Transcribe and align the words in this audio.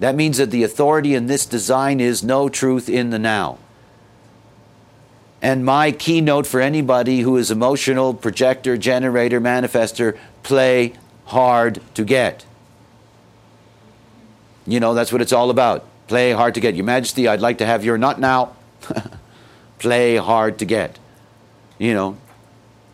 That 0.00 0.14
means 0.14 0.38
that 0.38 0.52
the 0.52 0.62
authority 0.62 1.16
in 1.16 1.26
this 1.26 1.44
design 1.44 1.98
is 1.98 2.22
no 2.22 2.48
truth 2.48 2.88
in 2.88 3.10
the 3.10 3.18
now. 3.18 3.58
And 5.42 5.64
my 5.64 5.90
keynote 5.90 6.46
for 6.46 6.60
anybody 6.60 7.20
who 7.20 7.36
is 7.36 7.50
emotional, 7.50 8.14
projector, 8.14 8.76
generator, 8.76 9.40
manifester, 9.40 10.16
play 10.44 10.92
hard 11.26 11.80
to 11.94 12.04
get. 12.04 12.46
You 14.68 14.78
know, 14.78 14.94
that's 14.94 15.12
what 15.12 15.20
it's 15.20 15.32
all 15.32 15.50
about. 15.50 15.84
Play 16.06 16.30
hard 16.30 16.54
to 16.54 16.60
get. 16.60 16.76
Your 16.76 16.84
Majesty, 16.84 17.26
I'd 17.26 17.40
like 17.40 17.58
to 17.58 17.66
have 17.66 17.84
your 17.84 17.98
not 17.98 18.20
now. 18.20 18.54
play 19.80 20.16
hard 20.16 20.60
to 20.60 20.64
get. 20.64 20.96
You 21.76 21.94
know, 21.94 22.18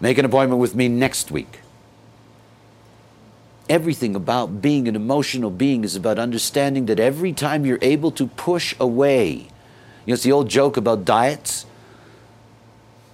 make 0.00 0.16
an 0.16 0.24
appointment 0.24 0.60
with 0.60 0.74
me 0.74 0.88
next 0.88 1.30
week. 1.30 1.60
Everything 3.68 4.14
about 4.14 4.62
being 4.62 4.86
an 4.86 4.94
emotional 4.94 5.50
being 5.50 5.82
is 5.82 5.96
about 5.96 6.18
understanding 6.18 6.86
that 6.86 7.00
every 7.00 7.32
time 7.32 7.66
you're 7.66 7.80
able 7.82 8.12
to 8.12 8.28
push 8.28 8.74
away, 8.78 9.48
you 10.06 10.12
know, 10.12 10.14
it's 10.14 10.22
the 10.22 10.32
old 10.32 10.48
joke 10.48 10.76
about 10.76 11.04
diets. 11.04 11.66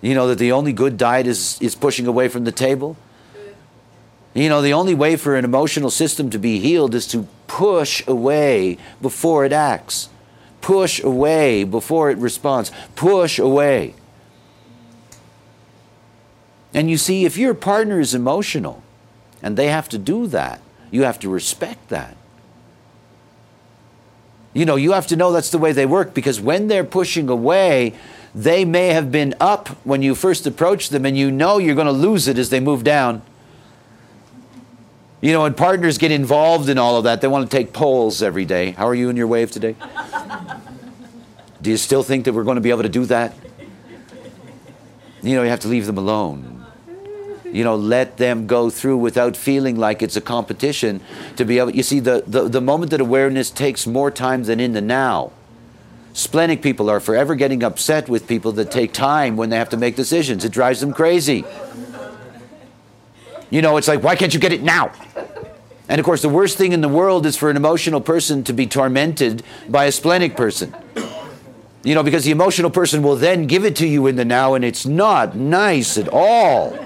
You 0.03 0.15
know, 0.15 0.27
that 0.29 0.39
the 0.39 0.53
only 0.53 0.73
good 0.73 0.99
diet 0.99 1.27
is, 1.27 1.61
is 1.63 1.75
pushing 1.75 2.07
away 2.07 2.29
from 2.29 2.45
the 2.45 2.53
table. 2.53 2.97
You 4.35 4.49
know, 4.49 4.61
the 4.61 4.73
only 4.73 4.95
way 4.95 5.17
for 5.17 5.37
an 5.37 5.45
emotional 5.45 5.91
system 5.91 6.29
to 6.31 6.39
be 6.39 6.59
healed 6.59 6.95
is 6.95 7.07
to 7.09 7.27
push 7.47 8.07
away 8.07 8.79
before 9.01 9.45
it 9.45 9.53
acts, 9.53 10.09
push 10.61 11.03
away 11.03 11.65
before 11.65 12.11
it 12.11 12.19
responds, 12.19 12.73
push 12.95 13.39
away. 13.39 13.95
And 16.75 16.91
you 16.91 16.97
see, 16.97 17.25
if 17.25 17.37
your 17.37 17.55
partner 17.55 18.01
is 18.01 18.15
emotional 18.15 18.83
and 19.43 19.57
they 19.57 19.67
have 19.67 19.89
to 19.91 19.99
do 19.99 20.27
that, 20.29 20.61
you 20.91 21.03
have 21.03 21.19
to 21.21 21.29
respect 21.29 21.89
that. 21.89 22.17
You 24.55 24.67
know, 24.67 24.77
you 24.77 24.93
have 24.93 25.07
to 25.09 25.17
know 25.17 25.33
that's 25.33 25.51
the 25.51 25.59
way 25.59 25.73
they 25.73 25.87
work 25.87 26.15
because 26.15 26.41
when 26.41 26.69
they're 26.69 26.85
pushing 26.85 27.29
away, 27.29 27.95
they 28.35 28.65
may 28.65 28.89
have 28.89 29.11
been 29.11 29.35
up 29.41 29.69
when 29.85 30.03
you 30.03 30.15
first 30.15 30.47
approached 30.47 30.91
them 30.91 31.07
and 31.07 31.17
you 31.17 31.31
know 31.31 31.59
you're 31.59 31.75
going 31.75 31.87
to 31.87 31.93
lose 31.93 32.29
it 32.29 32.39
as 32.39 32.51
they 32.51 32.61
move 32.61 32.85
down. 32.85 33.23
You 35.23 35.33
know, 35.33 35.43
when 35.43 35.55
partners 35.55 35.99
get 35.99 36.11
involved 36.11 36.69
in 36.69 36.79
all 36.79 36.97
of 36.97 37.05
that, 37.05 37.21
they 37.21 37.29
want 37.29 37.51
to 37.51 37.57
take 37.57 37.73
polls 37.73 38.23
every 38.23 38.45
day. 38.45 38.73
How 38.73 38.89
are 38.89 38.95
you 38.95 39.09
in 39.09 39.17
your 39.17 39.29
wave 39.29 39.51
today? 39.51 39.77
Do 41.63 41.71
you 41.71 41.77
still 41.77 42.03
think 42.03 42.25
that 42.25 42.33
we're 42.33 42.45
going 42.45 42.57
to 42.57 42.61
be 42.61 42.71
able 42.71 42.83
to 42.83 42.89
do 42.89 43.07
that? 43.07 43.35
You 45.23 45.37
know, 45.37 45.45
you 45.45 45.49
have 45.49 45.61
to 45.61 45.69
leave 45.69 45.87
them 45.87 45.97
alone 45.97 46.52
you 47.53 47.63
know, 47.63 47.77
let 47.77 48.17
them 48.17 48.47
go 48.47 48.71
through 48.71 48.97
without 48.97 49.37
feeling 49.37 49.77
like 49.77 50.03
it's 50.03 50.17
a 50.17 50.21
competition 50.21 51.01
to 51.37 51.45
be 51.45 51.59
able. 51.59 51.71
You 51.71 51.83
see, 51.83 52.01
the, 52.01 52.25
the, 52.27 52.49
the 52.49 52.61
moment 52.61 52.91
that 52.91 53.01
awareness 53.01 53.51
takes 53.51 53.87
more 53.87 54.11
time 54.11 54.45
than 54.45 54.59
in 54.59 54.73
the 54.73 54.81
now. 54.81 55.33
Splenic 56.15 56.63
people 56.63 56.91
are 56.91 57.01
forever 57.01 57.35
getting 57.35 57.63
upset 57.63 58.09
with 58.09 58.27
people 58.27 58.53
that 58.53 58.71
take 58.71 58.93
time 58.93 59.37
when 59.37 59.51
they 59.51 59.57
have 59.57 59.71
to 59.71 59.77
make 59.77 59.97
decisions. 59.97 60.45
It 60.45 60.53
drives 60.53 60.81
them 60.81 60.93
crazy. 60.93 61.45
You 63.51 63.61
know, 63.61 63.77
it's 63.77 63.89
like, 63.89 64.03
why 64.03 64.17
can't 64.17 64.33
you 64.33 64.41
get 64.41 64.53
it 64.53 64.63
now? 64.63 64.93
And 65.89 65.99
of 65.99 66.07
course, 66.07 66.23
the 66.23 66.31
worst 66.31 66.57
thing 66.57 66.73
in 66.73 66.81
the 66.81 66.89
world 66.89 67.27
is 67.27 67.37
for 67.37 67.51
an 67.51 67.57
emotional 67.57 68.01
person 68.01 68.45
to 68.45 68.55
be 68.55 68.67
tormented 68.67 69.43
by 69.69 69.85
a 69.85 69.93
splenic 69.93 70.37
person. 70.37 70.75
You 71.85 71.95
know, 71.95 72.03
because 72.03 72.25
the 72.25 72.31
emotional 72.31 72.71
person 72.71 73.03
will 73.03 73.17
then 73.17 73.47
give 73.47 73.65
it 73.65 73.77
to 73.77 73.87
you 73.87 74.07
in 74.07 74.17
the 74.17 74.25
now, 74.25 74.55
and 74.55 74.65
it's 74.65 74.87
not 74.87 75.37
nice 75.37 75.99
at 75.99 76.09
all. 76.11 76.79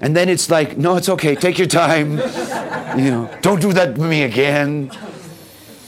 And 0.00 0.14
then 0.14 0.28
it's 0.28 0.50
like, 0.50 0.76
no, 0.76 0.96
it's 0.96 1.08
okay, 1.08 1.34
take 1.34 1.58
your 1.58 1.66
time. 1.66 2.18
You 2.98 3.10
know, 3.10 3.38
don't 3.40 3.60
do 3.60 3.72
that 3.72 3.94
to 3.94 4.00
me 4.00 4.22
again. 4.22 4.90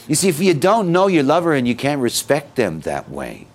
You 0.07 0.15
see, 0.15 0.29
if 0.29 0.39
you 0.39 0.55
don't 0.55 0.91
know 0.91 1.07
your 1.07 1.23
lover 1.23 1.53
and 1.53 1.67
you 1.67 1.75
can't 1.75 2.01
respect 2.01 2.55
them 2.55 2.79
that 2.81 3.09
way, 3.09 3.45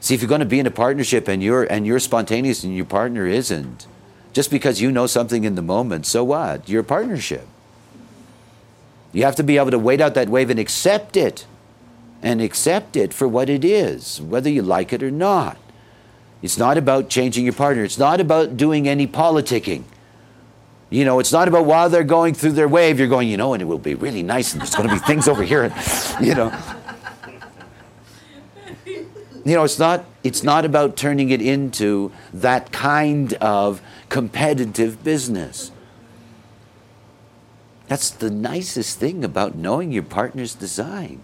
see, 0.00 0.14
if 0.14 0.20
you're 0.20 0.28
going 0.28 0.40
to 0.40 0.46
be 0.46 0.58
in 0.58 0.66
a 0.66 0.72
partnership 0.72 1.28
and 1.28 1.42
you're 1.42 1.62
and 1.62 1.86
you're 1.86 2.00
spontaneous 2.00 2.64
and 2.64 2.74
your 2.74 2.84
partner 2.84 3.26
isn't, 3.26 3.86
just 4.32 4.50
because 4.50 4.80
you 4.80 4.90
know 4.90 5.06
something 5.06 5.44
in 5.44 5.54
the 5.54 5.62
moment, 5.62 6.06
so 6.06 6.24
what? 6.24 6.68
Your 6.68 6.82
partnership. 6.82 7.46
You 9.12 9.24
have 9.24 9.36
to 9.36 9.44
be 9.44 9.56
able 9.58 9.70
to 9.70 9.78
wait 9.78 10.00
out 10.00 10.14
that 10.14 10.28
wave 10.28 10.50
and 10.50 10.58
accept 10.58 11.16
it, 11.16 11.46
and 12.22 12.40
accept 12.40 12.96
it 12.96 13.14
for 13.14 13.28
what 13.28 13.48
it 13.48 13.64
is, 13.64 14.20
whether 14.20 14.50
you 14.50 14.62
like 14.62 14.92
it 14.92 15.02
or 15.02 15.10
not. 15.10 15.56
It's 16.42 16.56
not 16.56 16.78
about 16.78 17.08
changing 17.08 17.44
your 17.44 17.52
partner. 17.52 17.84
It's 17.84 17.98
not 17.98 18.20
about 18.20 18.56
doing 18.56 18.88
any 18.88 19.06
politicking. 19.06 19.84
You 20.88 21.04
know, 21.04 21.18
it's 21.20 21.32
not 21.32 21.46
about 21.46 21.66
while 21.66 21.88
they're 21.88 22.02
going 22.02 22.34
through 22.34 22.52
their 22.52 22.66
wave, 22.66 22.98
you're 22.98 23.08
going, 23.08 23.28
you 23.28 23.36
know, 23.36 23.52
and 23.52 23.62
it 23.62 23.66
will 23.66 23.78
be 23.78 23.94
really 23.94 24.22
nice, 24.22 24.52
and 24.52 24.60
there's 24.60 24.74
going 24.74 24.88
to 24.88 24.94
be 24.94 25.00
things 25.00 25.28
over 25.28 25.44
here, 25.44 25.64
and, 25.64 25.74
you 26.26 26.34
know. 26.34 26.52
You 29.44 29.54
know, 29.54 29.64
it's 29.64 29.78
not, 29.78 30.04
it's 30.24 30.42
not 30.42 30.64
about 30.64 30.96
turning 30.96 31.30
it 31.30 31.40
into 31.40 32.12
that 32.32 32.72
kind 32.72 33.32
of 33.34 33.80
competitive 34.08 35.02
business. 35.04 35.70
That's 37.86 38.10
the 38.10 38.30
nicest 38.30 38.98
thing 38.98 39.24
about 39.24 39.54
knowing 39.54 39.92
your 39.92 40.02
partner's 40.02 40.54
design 40.54 41.20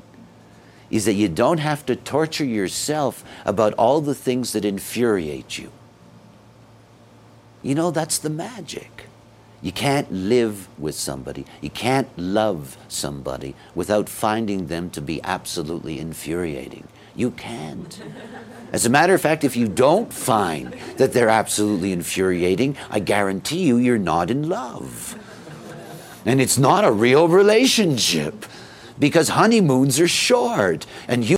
is 0.91 1.05
that 1.05 1.15
you 1.15 1.29
don't 1.29 1.59
have 1.59 1.85
to 1.87 1.97
torture 1.97 2.45
yourself 2.45 3.25
about 3.45 3.75
all 3.75 4.01
the 4.01 4.15
things 4.15 4.53
that 4.53 4.65
infuriate 4.65 5.59
you. 5.59 5.71
You 7.63 7.75
know, 7.75 7.91
that's 7.91 8.19
the 8.19 8.31
magic. 8.31 9.07
You 9.63 9.73
can't 9.73 10.13
live 10.13 10.69
with 10.79 10.95
somebody, 10.95 11.45
you 11.61 11.71
can't 11.71 12.09
love 12.17 12.77
somebody 12.89 13.55
without 13.75 14.09
finding 14.09 14.67
them 14.67 14.91
to 14.91 15.01
be 15.01 15.21
absolutely 15.25 15.99
infuriating. 15.99 16.87
You 17.17 17.31
can't. 17.31 18.01
As 18.73 18.85
a 18.85 18.91
matter 18.91 19.15
of 19.15 19.23
fact, 19.23 19.43
if 19.43 19.57
you 19.57 19.67
don't 19.67 20.13
find 20.13 20.75
that 20.99 21.15
they're 21.15 21.31
absolutely 21.31 21.93
infuriating, 21.93 22.77
I 22.91 23.01
guarantee 23.01 23.65
you 23.65 23.79
you're 23.79 23.97
not 23.97 24.31
in 24.31 24.49
love. 24.49 25.19
And 26.27 26.41
it's 26.41 26.59
not 26.59 26.85
a 26.85 26.93
real 26.93 27.27
relationship 27.27 28.45
because 28.99 29.31
honeymoons 29.31 30.01
are 30.01 30.09
short 30.09 30.87
and 31.09 31.25
you 31.25 31.35